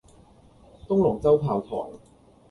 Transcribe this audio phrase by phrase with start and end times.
[0.87, 1.91] 東龍洲炮台